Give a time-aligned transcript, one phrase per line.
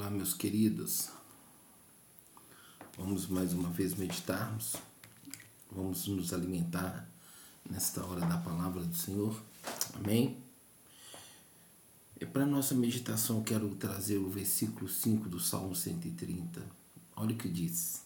[0.00, 1.10] Olá, meus queridos.
[2.96, 4.76] Vamos mais uma vez meditarmos.
[5.70, 7.06] Vamos nos alimentar
[7.68, 9.38] nesta hora da palavra do Senhor.
[9.92, 10.38] Amém?
[12.18, 16.64] E para nossa meditação, eu quero trazer o versículo 5 do Salmo 130.
[17.14, 18.02] Olha o que diz: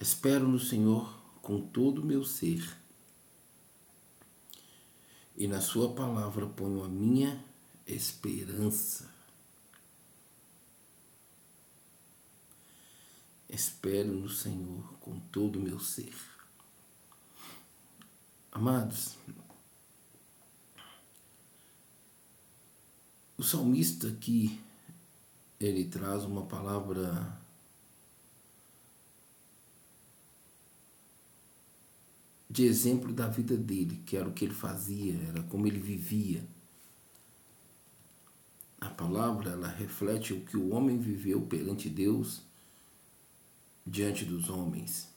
[0.00, 2.66] Espero no Senhor com todo o meu ser,
[5.36, 7.44] e na Sua palavra ponho a minha
[7.86, 9.08] esperança.
[13.48, 16.14] Espero no Senhor com todo o meu ser.
[18.50, 19.16] Amados,
[23.36, 24.60] o salmista aqui,
[25.60, 27.38] ele traz uma palavra
[32.48, 36.42] de exemplo da vida dele, que era o que ele fazia, era como ele vivia.
[38.86, 42.40] A palavra ela reflete o que o homem viveu perante Deus
[43.84, 45.08] diante dos homens.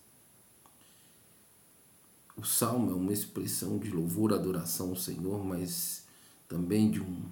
[2.36, 6.04] O salmo é uma expressão de louvor, adoração ao Senhor, mas
[6.48, 7.24] também de um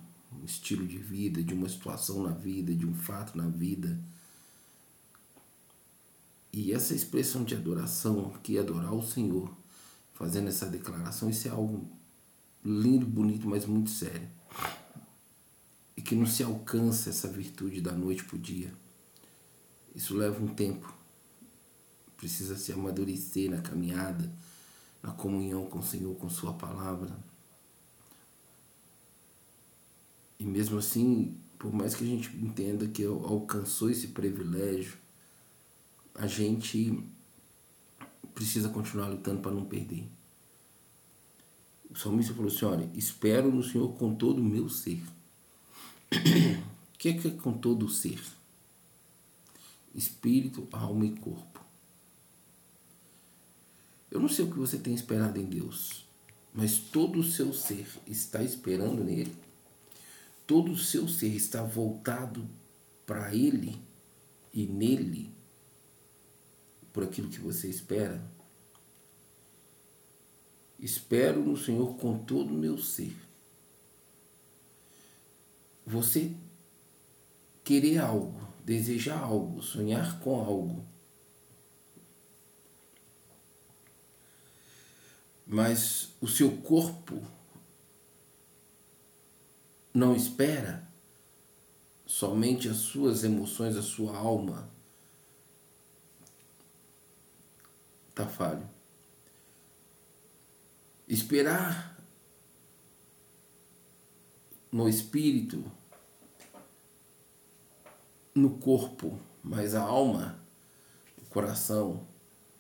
[0.46, 4.00] estilo de vida, de uma situação na vida, de um fato na vida.
[6.54, 9.52] E essa expressão de adoração, que é adorar o Senhor,
[10.14, 11.90] fazendo essa declaração, isso é algo
[12.64, 14.38] lindo, bonito, mas muito sério
[15.98, 18.72] e que não se alcança essa virtude da noite para o dia.
[19.96, 20.94] Isso leva um tempo.
[22.16, 24.32] Precisa se amadurecer na caminhada,
[25.02, 27.18] na comunhão com o Senhor, com Sua palavra.
[30.40, 34.98] E mesmo assim, por mais que a gente entenda que alcançou esse privilégio,
[36.14, 37.04] a gente
[38.36, 40.08] precisa continuar lutando para não perder.
[41.90, 45.02] O salmista falou assim: olha, espero no Senhor com todo o meu ser.
[46.12, 48.20] O que é, que é com todo o ser?
[49.94, 51.64] Espírito, alma e corpo.
[54.10, 56.08] Eu não sei o que você tem esperado em Deus,
[56.54, 59.36] mas todo o seu ser está esperando nele.
[60.46, 62.48] Todo o seu ser está voltado
[63.06, 63.80] para Ele
[64.54, 65.32] e nele
[66.94, 68.20] por aquilo que você espera.
[70.80, 73.27] Espero no Senhor com todo o meu ser
[75.88, 76.36] você
[77.64, 80.86] querer algo, desejar algo, sonhar com algo.
[85.46, 87.22] Mas o seu corpo
[89.94, 90.86] não espera,
[92.06, 94.70] somente as suas emoções, a sua alma
[98.10, 98.68] está falho.
[101.08, 101.98] Esperar
[104.70, 105.72] no espírito,
[108.38, 110.40] no corpo, mas a alma,
[111.20, 112.06] o coração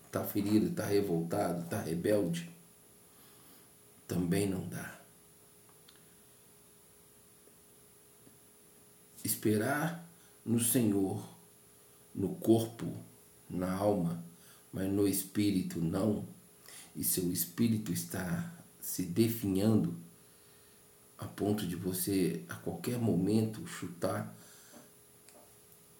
[0.05, 2.49] está ferido, está revoltado, está rebelde,
[4.07, 4.99] também não dá.
[9.23, 10.09] Esperar
[10.43, 11.23] no Senhor,
[12.15, 12.91] no corpo,
[13.49, 14.23] na alma,
[14.73, 16.25] mas no espírito não,
[16.95, 18.51] e seu espírito está
[18.81, 19.95] se definhando
[21.17, 24.36] a ponto de você a qualquer momento chutar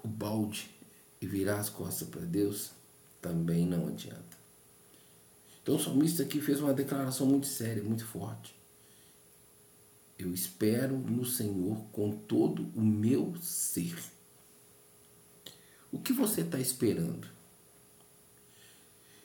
[0.08, 0.70] o balde
[1.22, 2.72] e virar as costas para Deus,
[3.22, 4.38] também não adianta.
[5.62, 8.56] Então o salmista aqui fez uma declaração muito séria, muito forte.
[10.18, 13.98] Eu espero no Senhor com todo o meu ser.
[15.92, 17.28] O que você está esperando?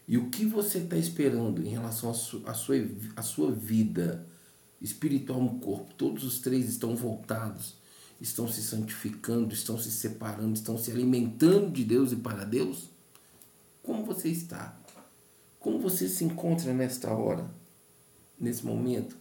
[0.06, 2.76] E o que você está esperando em relação à sua, sua,
[3.16, 4.26] à sua vida?
[4.82, 7.76] espiritual no corpo, todos os três estão voltados,
[8.22, 12.88] estão se santificando, estão se separando, estão se alimentando de Deus e para Deus?
[13.82, 14.78] Como você está?
[15.58, 17.50] Como você se encontra nesta hora,
[18.38, 19.16] nesse momento?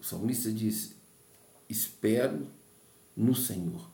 [0.00, 0.94] O salmista diz:
[1.68, 2.46] Espero
[3.16, 3.90] no Senhor.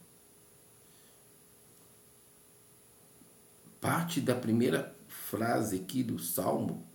[3.80, 6.86] Parte da primeira frase aqui do salmo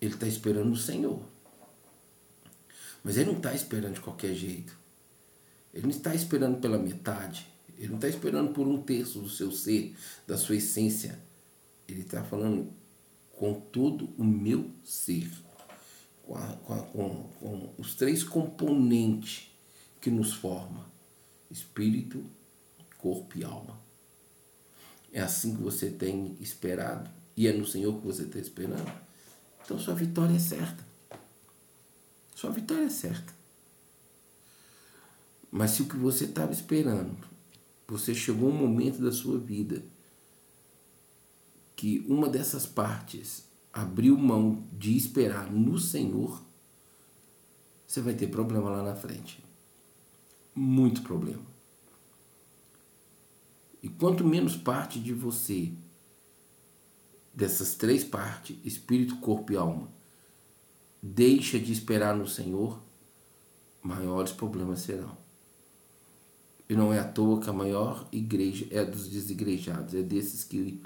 [0.00, 1.31] ele está esperando o Senhor.
[3.02, 4.76] Mas ele não está esperando de qualquer jeito.
[5.72, 7.46] Ele não está esperando pela metade.
[7.78, 9.96] Ele não está esperando por um terço do seu ser,
[10.26, 11.18] da sua essência.
[11.88, 12.72] Ele está falando
[13.32, 15.30] com todo o meu ser.
[16.22, 19.50] Com, a, com, a, com, com os três componentes
[20.00, 20.84] que nos formam:
[21.50, 22.24] espírito,
[22.98, 23.80] corpo e alma.
[25.12, 27.10] É assim que você tem esperado.
[27.36, 28.92] E é no Senhor que você está esperando.
[29.64, 30.91] Então sua vitória é certa.
[32.42, 33.32] Sua vitória é certa.
[35.48, 37.16] Mas se o que você estava esperando,
[37.86, 39.84] você chegou um momento da sua vida
[41.76, 46.42] que uma dessas partes abriu mão de esperar no Senhor,
[47.86, 49.38] você vai ter problema lá na frente.
[50.52, 51.46] Muito problema.
[53.80, 55.72] E quanto menos parte de você,
[57.32, 60.01] dessas três partes, espírito, corpo e alma,
[61.02, 62.80] deixa de esperar no Senhor,
[63.82, 65.16] maiores problemas serão.
[66.68, 70.44] E não é à toa que a maior igreja é a dos desigrejados, é desses
[70.44, 70.80] que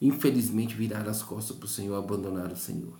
[0.00, 2.98] infelizmente viraram as costas para o Senhor, abandonaram o Senhor.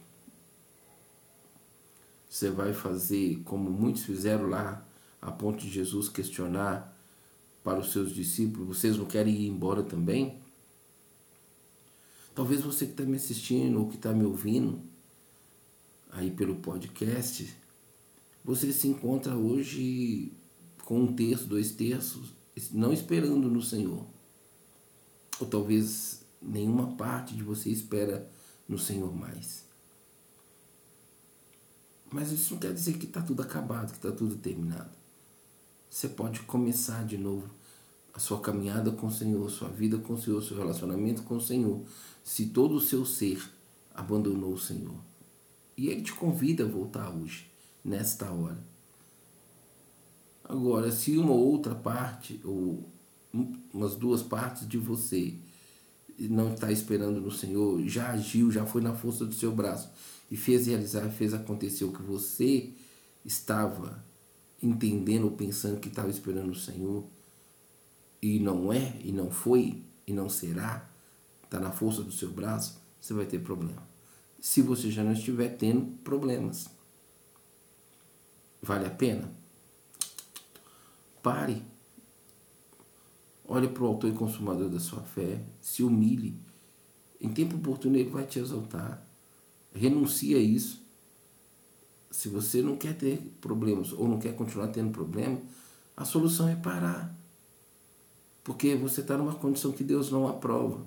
[2.28, 4.86] Você vai fazer como muitos fizeram lá,
[5.20, 6.96] a ponto de Jesus questionar
[7.64, 10.38] para os seus discípulos: vocês não querem ir embora também?
[12.34, 14.89] Talvez você que está me assistindo ou que está me ouvindo
[16.10, 17.54] aí pelo podcast,
[18.44, 20.32] você se encontra hoje
[20.84, 22.32] com um terço, dois terços,
[22.72, 24.04] não esperando no Senhor.
[25.38, 28.30] Ou talvez nenhuma parte de você espera
[28.68, 29.64] no Senhor mais.
[32.10, 34.90] Mas isso não quer dizer que está tudo acabado, que está tudo terminado.
[35.88, 37.48] Você pode começar de novo
[38.12, 41.40] a sua caminhada com o Senhor, sua vida com o Senhor, seu relacionamento com o
[41.40, 41.84] Senhor,
[42.24, 43.42] se todo o seu ser
[43.94, 45.09] abandonou o Senhor.
[45.80, 47.50] E Ele te convida a voltar hoje,
[47.82, 48.62] nesta hora.
[50.44, 52.86] Agora, se uma outra parte, ou
[53.72, 55.32] umas duas partes de você,
[56.18, 59.90] não está esperando no Senhor, já agiu, já foi na força do seu braço
[60.30, 62.74] e fez realizar, fez acontecer o que você
[63.24, 64.04] estava
[64.62, 67.06] entendendo ou pensando que estava esperando o Senhor
[68.20, 70.90] e não é, e não foi, e não será,
[71.42, 73.89] está na força do seu braço, você vai ter problema.
[74.40, 76.70] Se você já não estiver tendo problemas,
[78.62, 79.30] vale a pena?
[81.22, 81.62] Pare.
[83.46, 85.42] Olhe para o autor e consumador da sua fé.
[85.60, 86.34] Se humilhe.
[87.20, 89.06] Em tempo oportuno ele vai te exaltar.
[89.74, 90.82] Renuncie a isso.
[92.10, 95.40] Se você não quer ter problemas ou não quer continuar tendo problema,
[95.96, 97.14] a solução é parar.
[98.42, 100.84] Porque você está numa condição que Deus não aprova.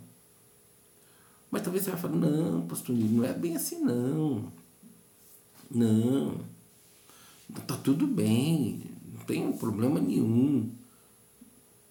[1.53, 4.51] Mas talvez você vai falar, não, pastor, não é bem assim não.
[5.69, 6.38] Não.
[7.67, 8.81] Tá tudo bem
[9.27, 10.67] tem problema nenhum.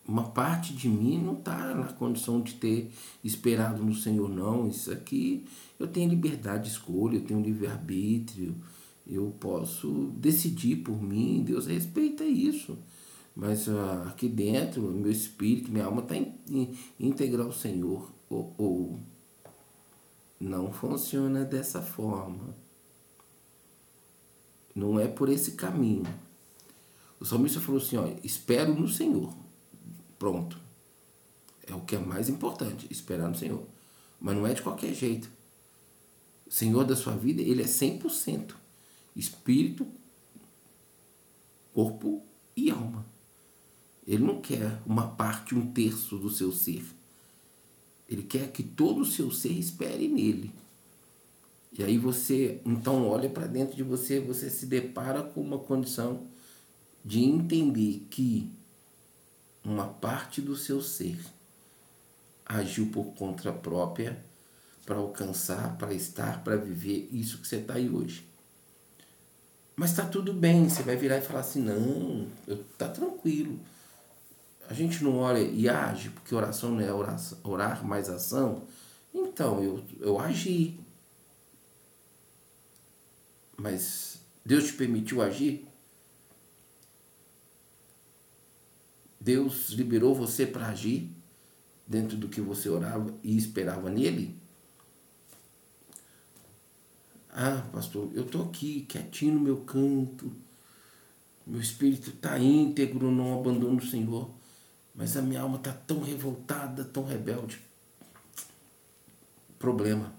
[0.04, 2.90] Uma parte de mim não está na condição de ter
[3.22, 4.66] esperado no Senhor, não.
[4.68, 5.44] Isso aqui
[5.78, 8.56] eu tenho liberdade de escolha, eu tenho livre-arbítrio,
[9.06, 12.76] eu posso decidir por mim, Deus respeita isso.
[13.36, 16.16] Mas uh, aqui dentro, meu espírito, minha alma está
[16.98, 18.10] íntegra ao Senhor.
[18.28, 18.98] Ou, ou
[20.42, 22.52] não funciona dessa forma.
[24.74, 26.02] Não é por esse caminho.
[27.20, 29.32] O salmista falou assim: ó, espero no Senhor.
[30.18, 30.58] Pronto.
[31.64, 33.64] É o que é mais importante, esperar no Senhor.
[34.20, 35.30] Mas não é de qualquer jeito.
[36.44, 38.54] O Senhor da sua vida, ele é 100%.
[39.14, 39.86] Espírito,
[41.72, 42.20] corpo
[42.56, 43.06] e alma.
[44.04, 46.84] Ele não quer uma parte, um terço do seu ser.
[48.08, 50.52] Ele quer que todo o seu ser espere nele.
[51.76, 56.26] E aí você, então, olha para dentro de você, você se depara com uma condição
[57.04, 58.50] de entender que
[59.64, 61.18] uma parte do seu ser
[62.44, 64.22] agiu por conta própria
[64.84, 68.26] para alcançar, para estar, para viver isso que você está aí hoje.
[69.74, 73.58] Mas está tudo bem, você vai virar e falar assim, não, está tranquilo.
[74.68, 78.62] A gente não ora e age, porque oração não é oração, orar mais ação.
[79.12, 80.78] Então, eu, eu agi.
[83.56, 85.66] Mas Deus te permitiu agir?
[89.20, 91.08] Deus liberou você para agir
[91.86, 94.36] dentro do que você orava e esperava nele?
[97.30, 100.30] Ah, pastor, eu estou aqui quietinho no meu canto,
[101.46, 104.28] meu espírito está íntegro, não abandono o Senhor,
[104.94, 107.60] mas a minha alma está tão revoltada, tão rebelde.
[109.58, 110.12] Problema.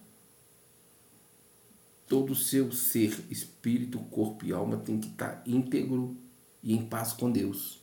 [2.08, 6.16] Todo o seu ser, espírito, corpo e alma tem que estar tá íntegro
[6.62, 7.80] e em paz com Deus.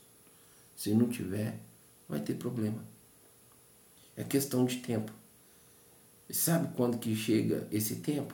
[0.75, 1.59] Se não tiver,
[2.07, 2.83] vai ter problema.
[4.15, 5.11] É questão de tempo.
[6.29, 8.33] E sabe quando que chega esse tempo?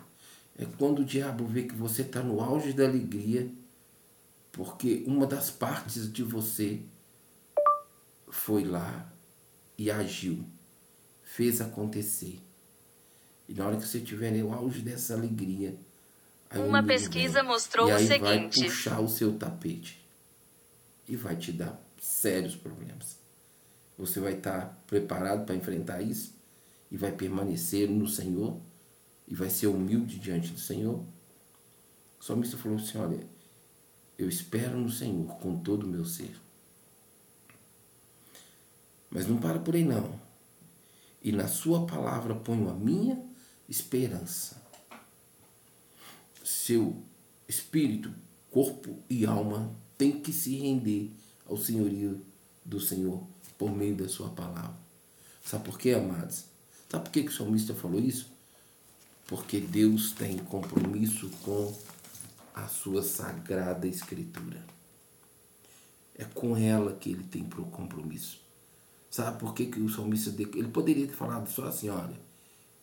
[0.58, 3.52] É quando o diabo vê que você está no auge da alegria,
[4.52, 6.82] porque uma das partes de você
[8.30, 9.12] foi lá
[9.78, 10.46] e agiu,
[11.24, 12.42] fez acontecer.
[13.48, 15.78] E na hora que você estiver no auge dessa alegria,
[16.56, 20.06] uma pesquisa mostrou e aí o seguinte: vai puxar o seu tapete
[21.08, 23.18] e vai te dar sérios problemas.
[23.98, 26.34] Você vai estar preparado para enfrentar isso
[26.92, 28.60] e vai permanecer no Senhor
[29.28, 31.04] e vai ser humilde diante do Senhor.
[32.20, 33.20] O salmista falou assim: Olha,
[34.18, 36.36] eu espero no Senhor com todo o meu ser.
[39.10, 40.20] Mas não para por aí, não.
[41.22, 43.22] E na Sua palavra ponho a minha
[43.68, 44.62] esperança.
[46.44, 46.96] Seu
[47.48, 48.14] espírito,
[48.52, 51.12] corpo e alma tem que se render
[51.46, 52.22] ao senhorio
[52.64, 53.24] do Senhor
[53.58, 54.78] por meio da Sua palavra.
[55.44, 56.46] Sabe por quê, amados?
[56.90, 58.30] Sabe por que o salmista falou isso?
[59.28, 61.74] Porque Deus tem compromisso com
[62.54, 64.66] a sua sagrada escritura.
[66.16, 68.47] É com ela que ele tem compromisso.
[69.18, 72.16] Sabe por que, que o salmista ele poderia ter falado só assim, olha,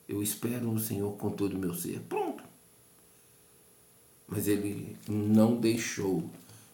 [0.08, 2.00] eu espero no Senhor com todo o meu ser.
[2.08, 2.42] Pronto.
[4.26, 6.28] Mas ele não deixou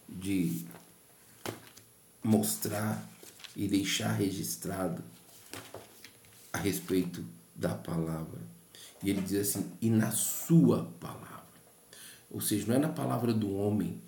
[0.09, 0.65] de
[2.23, 3.07] mostrar
[3.55, 5.03] e deixar registrado
[6.51, 7.23] a respeito
[7.55, 8.41] da palavra.
[9.03, 11.45] E ele diz assim: e na sua palavra.
[12.31, 14.01] Ou seja, não é na palavra do homem,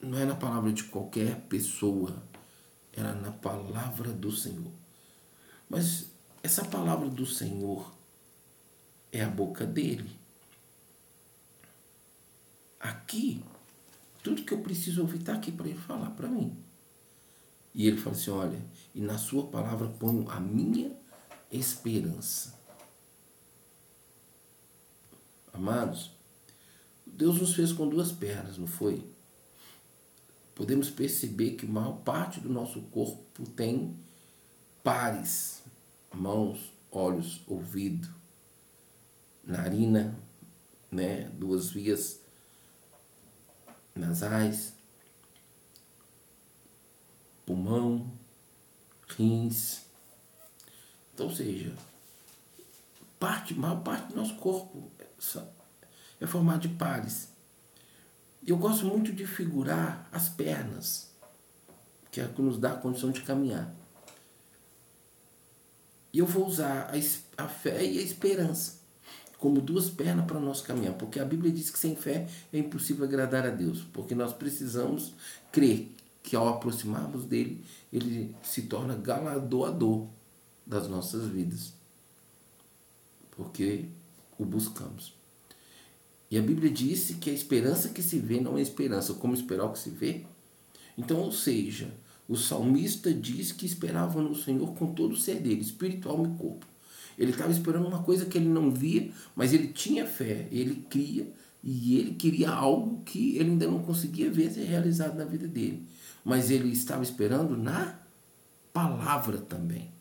[0.00, 2.22] não é na palavra de qualquer pessoa,
[2.96, 4.72] era na palavra do Senhor.
[5.68, 6.10] Mas
[6.42, 7.92] essa palavra do Senhor
[9.10, 10.10] é a boca dele.
[12.78, 13.42] Aqui,
[14.22, 16.56] tudo que eu preciso ouvir está aqui para ele falar para mim.
[17.74, 18.62] E ele fala assim: olha,
[18.94, 20.92] e na sua palavra ponho a minha
[21.50, 22.58] esperança.
[25.52, 26.10] Amados,
[27.06, 29.13] Deus nos fez com duas pernas, não foi?
[30.54, 33.96] Podemos perceber que maior parte do nosso corpo tem
[34.82, 35.62] pares,
[36.12, 38.08] mãos, olhos, ouvido,
[39.42, 40.16] narina,
[40.90, 42.20] né, duas vias
[43.94, 44.72] nasais,
[47.44, 48.10] pulmão,
[49.08, 49.82] rins.
[51.12, 51.74] Então, ou seja,
[53.18, 54.90] parte, maior parte do nosso corpo
[56.20, 57.33] é formado de pares.
[58.46, 61.10] Eu gosto muito de figurar as pernas,
[62.10, 63.74] que é o que nos dá a condição de caminhar.
[66.12, 68.84] E eu vou usar a, a fé e a esperança
[69.44, 73.04] como duas pernas para nós caminhar, porque a Bíblia diz que sem fé é impossível
[73.04, 75.12] agradar a Deus, porque nós precisamos
[75.52, 80.06] crer que ao aproximarmos dele, ele se torna galardoador
[80.64, 81.74] das nossas vidas,
[83.32, 83.84] porque
[84.38, 85.12] o buscamos.
[86.30, 89.66] E a Bíblia disse que a esperança que se vê não é esperança, como esperar
[89.66, 90.24] o que se vê.
[90.96, 91.92] Então, ou seja,
[92.28, 96.66] o salmista diz que esperava no Senhor com todo o ser dele, espiritual e corpo.
[97.18, 101.32] Ele estava esperando uma coisa que ele não via, mas ele tinha fé, ele cria
[101.62, 105.86] e ele queria algo que ele ainda não conseguia ver ser realizado na vida dele.
[106.24, 107.98] Mas ele estava esperando na
[108.72, 109.92] palavra também.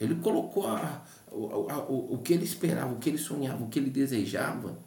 [0.00, 3.68] Ele colocou a, a, a, o, o que ele esperava, o que ele sonhava, o
[3.68, 4.78] que ele desejava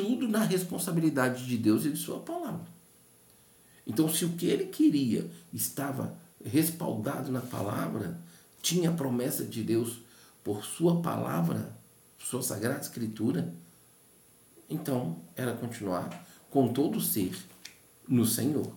[0.00, 2.66] tudo na responsabilidade de Deus e de Sua palavra.
[3.86, 8.18] Então, se o que ele queria estava respaldado na palavra,
[8.62, 10.00] tinha a promessa de Deus
[10.42, 11.76] por Sua palavra,
[12.18, 13.52] Sua sagrada Escritura,
[14.70, 17.36] então era continuar com todo o ser
[18.08, 18.72] no Senhor.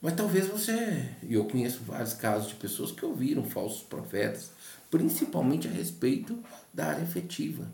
[0.00, 4.52] Mas talvez você, e eu conheço vários casos de pessoas que ouviram falsos profetas,
[4.90, 7.68] principalmente a respeito da área efetiva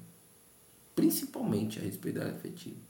[0.97, 2.81] principalmente a respeito da afetiva.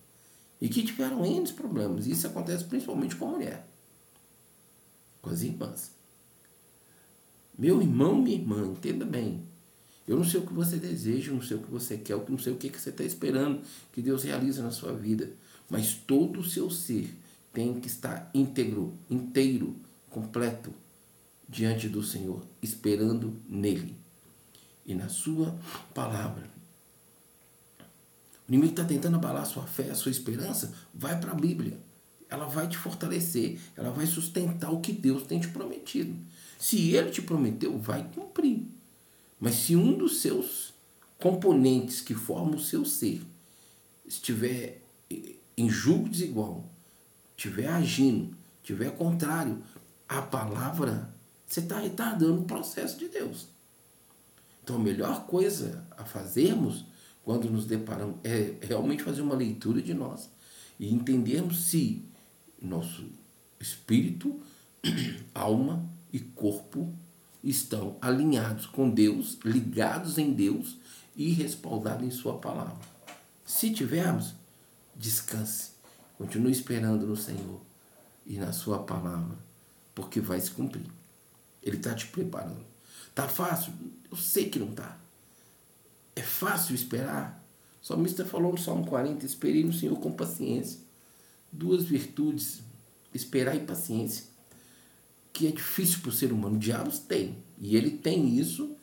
[0.61, 2.07] E que tiveram N problemas.
[2.07, 3.69] Isso acontece principalmente com a mulher,
[5.21, 5.91] com as irmãs.
[7.59, 9.43] Meu irmão, minha irmã, entenda bem.
[10.07, 12.53] Eu não sei o que você deseja, não sei o que você quer, não sei
[12.53, 13.61] o que você está esperando
[13.93, 15.31] que Deus realize na sua vida.
[15.69, 17.13] Mas todo o seu ser
[17.53, 19.75] tem que estar íntegro, inteiro,
[20.09, 20.73] completo
[21.49, 23.97] diante do Senhor, esperando nele
[24.85, 25.59] e na sua
[25.93, 26.56] palavra.
[28.47, 30.73] O inimigo está tentando abalar a sua fé, a sua esperança.
[30.95, 31.79] Vai para a Bíblia.
[32.29, 33.59] Ela vai te fortalecer.
[33.77, 36.17] Ela vai sustentar o que Deus tem te prometido.
[36.59, 38.67] Se Ele te prometeu, vai cumprir.
[39.41, 40.73] Mas se um dos seus
[41.19, 43.23] componentes que formam o seu ser
[44.07, 44.81] estiver
[45.57, 46.65] em julgo desigual,
[47.37, 49.63] estiver agindo, estiver contrário
[50.09, 51.13] à palavra,
[51.47, 53.49] você está retardando o processo de Deus.
[54.63, 56.85] Então a melhor coisa a fazermos
[57.27, 60.31] quando nos deparamos, é realmente fazer uma leitura de nós
[60.79, 62.05] e entendermos se
[62.63, 63.05] nosso
[63.59, 64.41] espírito,
[65.35, 66.95] alma e corpo
[67.43, 70.77] estão alinhados com Deus, ligados em Deus
[71.17, 72.79] e respaldados em Sua palavra.
[73.45, 74.33] Se tivermos,
[74.95, 75.73] descanse,
[76.17, 77.61] Continue esperando no Senhor
[78.25, 79.37] e na Sua palavra,
[79.97, 80.87] porque vai se cumprir.
[81.61, 82.65] Ele está te preparando.
[83.13, 83.73] Tá fácil?
[84.09, 84.97] Eu sei que não tá.
[86.17, 87.47] É fácil esperar?
[87.83, 90.81] O salmista falou no Salmo 40: Esperei no Senhor com paciência.
[91.53, 92.63] Duas virtudes,
[93.15, 94.25] esperar e paciência,
[95.33, 96.57] que é difícil para o ser humano.
[96.57, 98.75] O diabo tem, e ele tem isso,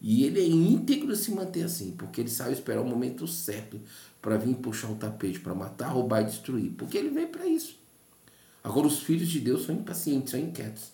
[0.00, 3.80] e ele é íntegro se manter assim, porque ele sabe esperar o momento certo
[4.20, 7.76] para vir puxar o tapete, para matar, roubar e destruir, porque ele veio para isso.
[8.62, 10.92] Agora, os filhos de Deus são impacientes, são inquietos.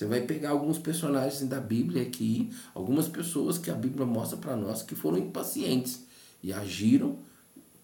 [0.00, 4.56] Você vai pegar alguns personagens da Bíblia aqui, algumas pessoas que a Bíblia mostra para
[4.56, 6.06] nós que foram impacientes
[6.42, 7.18] e agiram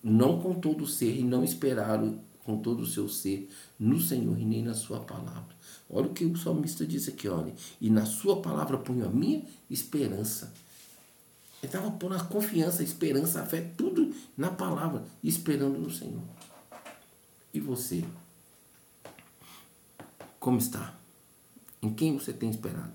[0.02, 4.38] não com todo o ser e não esperaram com todo o seu ser no Senhor
[4.38, 5.54] e nem na sua palavra.
[5.90, 7.52] Olha o que o salmista diz aqui, olha.
[7.78, 10.54] E na sua palavra ponho a minha esperança.
[11.62, 16.22] Ele estava pondo a confiança, a esperança, a fé, tudo na palavra, esperando no Senhor.
[17.52, 18.02] E você?
[20.40, 20.96] Como está?
[21.86, 22.92] Em quem você tem esperado?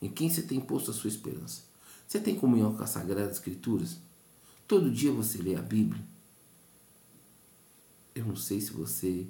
[0.00, 1.64] Em quem você tem posto a sua esperança?
[2.08, 3.98] Você tem comunhão com as Sagradas Escrituras?
[4.66, 6.02] Todo dia você lê a Bíblia?
[8.14, 9.26] Eu não sei se você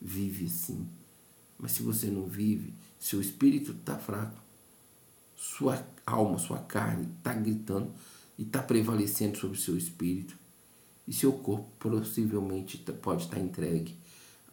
[0.00, 0.88] vive assim,
[1.58, 4.40] mas se você não vive, seu espírito está fraco,
[5.36, 7.92] sua alma, sua carne está gritando
[8.38, 10.34] e está prevalecendo sobre o seu espírito,
[11.06, 13.94] e seu corpo possivelmente tá, pode estar entregue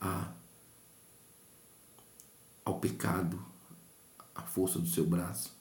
[0.01, 0.33] a,
[2.65, 3.46] ao pecado,
[4.37, 5.53] à força do seu braço,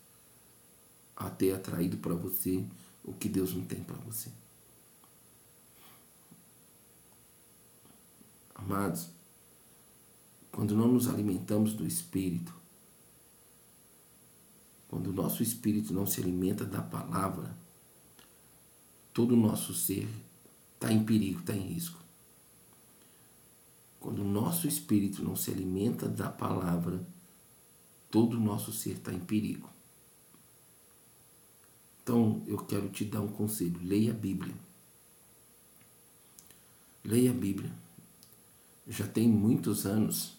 [1.17, 2.65] a ter atraído para você
[3.03, 4.31] o que Deus não tem para você.
[8.55, 9.09] Amados,
[10.53, 12.55] quando não nos alimentamos do Espírito,
[14.89, 17.55] quando o nosso espírito não se alimenta da palavra,
[19.13, 20.09] todo o nosso ser
[20.75, 21.99] está em perigo, está em risco.
[23.99, 27.05] Quando o nosso espírito não se alimenta da palavra,
[28.17, 29.69] todo o nosso ser está em perigo.
[32.03, 34.55] Então, eu quero te dar um conselho: leia a Bíblia.
[37.05, 37.71] Leia a Bíblia.
[38.89, 40.33] Já tem muitos anos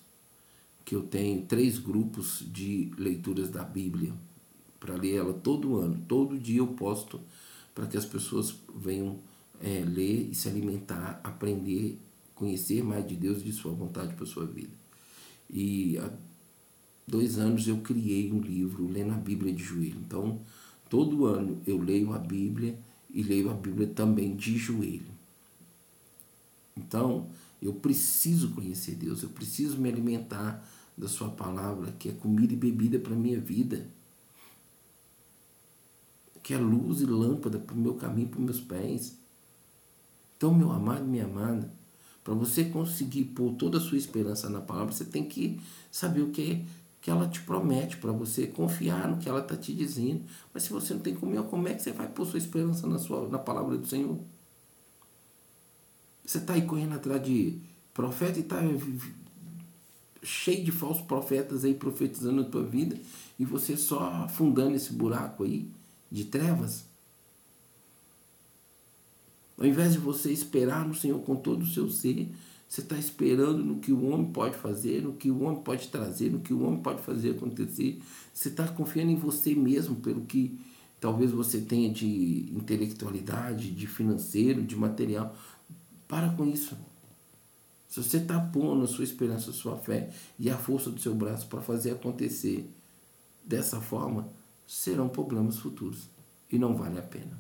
[0.84, 4.12] que eu tenho três grupos de leituras da Bíblia
[4.80, 6.04] para ler ela todo ano.
[6.08, 7.22] Todo dia eu posto
[7.76, 9.20] para que as pessoas venham
[9.62, 12.00] é, ler e se alimentar, aprender,
[12.34, 14.74] conhecer mais de Deus e de Sua vontade para a sua vida.
[15.48, 16.10] E há
[17.08, 20.00] dois anos eu criei um livro, Lendo a Bíblia de Joelho.
[20.06, 20.42] Então,
[20.90, 22.78] todo ano eu leio a Bíblia
[23.10, 25.08] e leio a Bíblia também de joelho.
[26.76, 27.30] Então,
[27.62, 30.64] eu preciso conhecer Deus, eu preciso me alimentar
[30.98, 33.88] da Sua palavra, que é comida e bebida para a minha vida,
[36.44, 39.18] que é luz e lâmpada para o meu caminho, para os meus pés.
[40.36, 41.72] Então, meu amado, minha amada,
[42.24, 45.60] para você conseguir pôr toda a sua esperança na palavra, você tem que
[45.92, 46.64] saber o que,
[47.08, 50.26] que ela te promete, para você confiar no que ela está te dizendo.
[50.54, 53.00] Mas se você não tem comunhão, como é que você vai pôr sua esperança na,
[53.00, 54.20] sua, na palavra do Senhor?
[56.26, 57.62] Você está aí correndo atrás de
[57.94, 58.58] profeta e está
[60.22, 63.00] cheio de falsos profetas aí profetizando a tua vida
[63.40, 65.72] e você só afundando esse buraco aí
[66.12, 66.84] de trevas.
[69.58, 72.30] Ao invés de você esperar no Senhor com todo o seu ser,
[72.68, 76.32] você está esperando no que o homem pode fazer, no que o homem pode trazer,
[76.32, 78.02] no que o homem pode fazer acontecer.
[78.34, 80.60] Você está confiando em você mesmo pelo que
[81.00, 85.34] talvez você tenha de intelectualidade, de financeiro, de material.
[86.10, 86.78] Para com isso.
[87.88, 91.16] Se você está pondo a sua esperança, a sua fé e a força do seu
[91.16, 92.70] braço para fazer acontecer
[93.46, 94.28] dessa forma,
[94.68, 96.10] serão problemas futuros.
[96.52, 97.40] E não vale a pena.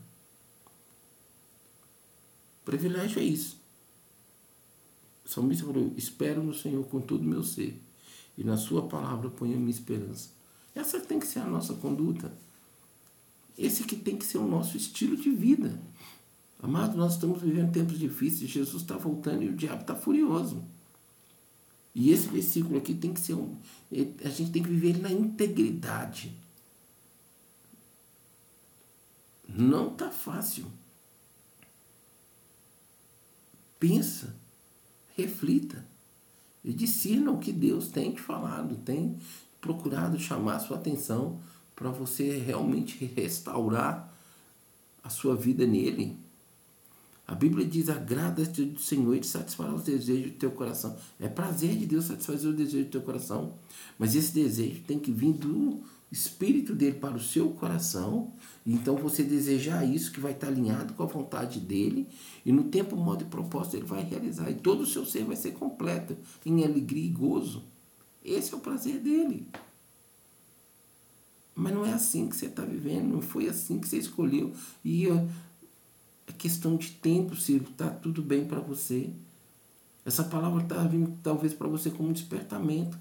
[2.63, 3.66] Privilégio é isso.
[5.27, 7.77] O salmista falou: Espero no Senhor com todo o meu ser,
[8.37, 10.29] e na Sua palavra ponho a minha esperança.
[10.73, 12.31] Essa tem que ser a nossa conduta.
[13.57, 15.77] Esse que tem que ser o nosso estilo de vida.
[16.61, 20.63] Amado, nós estamos vivendo tempos difíceis, Jesus está voltando e o diabo está furioso.
[21.93, 23.57] E esse versículo aqui tem que ser um.
[24.23, 26.31] A gente tem que viver ele na integridade.
[29.47, 30.65] Não está fácil.
[33.79, 34.33] Pensa,
[35.17, 35.83] reflita
[36.63, 39.17] e discirna o que Deus tem te falado, tem
[39.59, 41.39] procurado chamar sua atenção
[41.75, 44.13] para você realmente restaurar
[45.03, 46.17] a sua vida nele.
[47.27, 50.97] A Bíblia diz: agrada-te do Senhor e satisfará os desejos do teu coração.
[51.19, 53.53] É prazer de Deus satisfazer o desejo do teu coração.
[53.99, 58.31] Mas esse desejo tem que vir do Espírito dele para o seu coração,
[58.73, 62.07] então você desejar isso que vai estar alinhado com a vontade dele,
[62.45, 65.35] e no tempo, modo e propósito ele vai realizar, e todo o seu ser vai
[65.35, 67.63] ser completo em alegria e gozo.
[68.23, 69.47] Esse é o prazer dele.
[71.55, 74.53] Mas não é assim que você está vivendo, não foi assim que você escolheu.
[74.85, 75.27] E é
[76.37, 79.09] questão de tempo se está tudo bem para você.
[80.05, 82.97] Essa palavra está vindo talvez para você como um despertamento.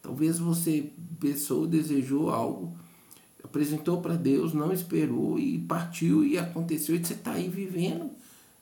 [0.00, 2.76] Talvez você pensou, desejou algo,
[3.42, 8.10] apresentou para Deus, não esperou e partiu e aconteceu e você está aí vivendo,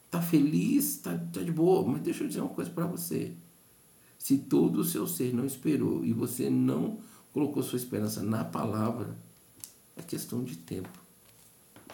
[0.07, 1.87] está feliz, está tá de boa.
[1.87, 3.33] Mas deixa eu dizer uma coisa para você.
[4.19, 6.99] Se todo o seu ser não esperou e você não
[7.33, 9.17] colocou sua esperança na palavra,
[9.97, 10.99] é questão de tempo.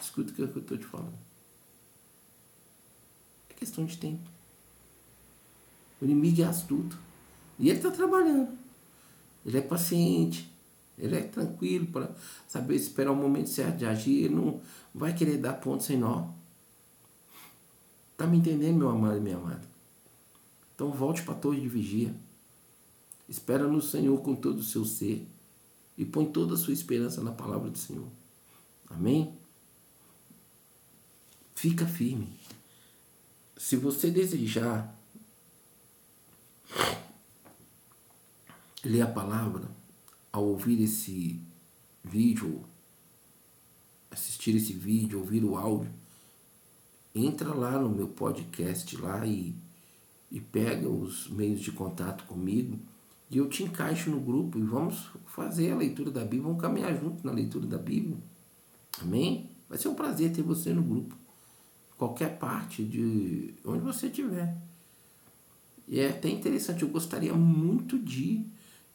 [0.01, 1.27] Escuta o que eu estou te falando
[3.57, 4.29] questão de tempo.
[6.01, 6.97] O inimigo é astuto.
[7.59, 8.55] E ele está trabalhando.
[9.45, 10.49] Ele é paciente.
[10.97, 12.15] Ele é tranquilo para
[12.47, 14.25] saber esperar o momento certo de agir.
[14.25, 14.61] Ele não
[14.93, 16.29] vai querer dar ponto sem nó.
[18.13, 19.61] Está me entendendo, meu amado e minha amada?
[20.73, 22.15] Então volte para a torre de vigia.
[23.29, 25.27] Espera no Senhor com todo o seu ser.
[25.97, 28.07] E põe toda a sua esperança na palavra do Senhor.
[28.89, 29.37] Amém?
[31.53, 32.29] Fica firme
[33.57, 34.95] se você desejar
[38.83, 39.67] ler a palavra
[40.37, 41.41] ao ouvir esse
[42.03, 42.63] vídeo,
[44.11, 45.91] assistir esse vídeo, ouvir o áudio,
[47.13, 49.55] entra lá no meu podcast lá e,
[50.31, 52.77] e pega os meios de contato comigo
[53.29, 56.95] e eu te encaixo no grupo e vamos fazer a leitura da Bíblia, vamos caminhar
[56.95, 58.17] junto na leitura da Bíblia.
[59.01, 59.49] Amém?
[59.67, 61.17] Vai ser um prazer ter você no grupo
[61.97, 64.55] qualquer parte de onde você estiver.
[65.87, 68.45] E é até interessante, eu gostaria muito de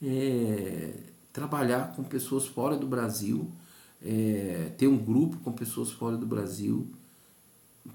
[0.00, 3.50] é, trabalhar com pessoas fora do Brasil,
[4.04, 6.86] é, ter um grupo com pessoas fora do Brasil,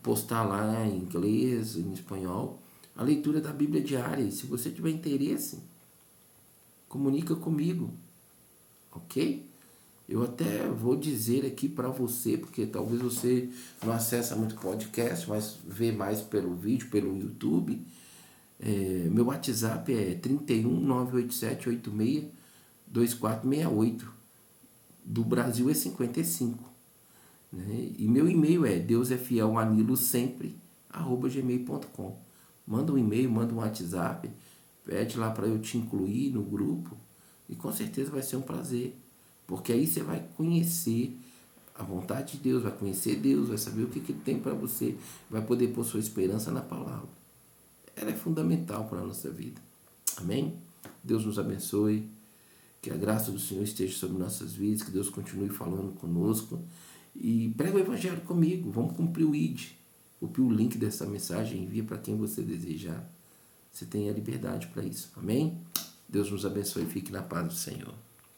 [0.02, 2.60] postar lá em inglês, em espanhol,
[2.96, 4.24] a leitura da Bíblia diária.
[4.24, 5.60] E se você tiver interesse,
[6.90, 7.92] comunica comigo,
[8.92, 9.46] ok?
[10.10, 13.50] Eu até vou dizer aqui para você, porque talvez você
[13.84, 17.80] não acessa muito podcast, mas vê mais pelo vídeo, pelo YouTube.
[18.60, 22.37] É, meu WhatsApp é 31 987 86
[22.92, 24.12] 2468.
[25.04, 26.64] Do Brasil é 55.
[27.52, 27.92] Né?
[27.98, 29.94] E meu e-mail é deusefielanilo
[30.90, 32.18] arroba gmail.com.
[32.66, 34.30] Manda um e-mail, manda um WhatsApp,
[34.86, 36.98] pede lá para eu te incluir no grupo
[37.48, 38.94] e com certeza vai ser um prazer
[39.48, 41.18] porque aí você vai conhecer
[41.74, 44.54] a vontade de Deus, vai conhecer Deus, vai saber o que, que Ele tem para
[44.54, 44.96] você,
[45.30, 47.08] vai poder pôr sua esperança na palavra.
[47.96, 49.62] Ela é fundamental para a nossa vida.
[50.18, 50.54] Amém?
[51.02, 52.10] Deus nos abençoe.
[52.82, 56.62] Que a graça do Senhor esteja sobre nossas vidas, que Deus continue falando conosco.
[57.16, 58.72] E prega o Evangelho comigo.
[58.72, 59.72] Vamos cumprir o ID.
[60.20, 63.08] Copie o link dessa mensagem, envia para quem você desejar.
[63.72, 65.12] Você tem a liberdade para isso.
[65.16, 65.60] Amém?
[66.10, 67.94] Deus nos abençoe e fique na paz do Senhor.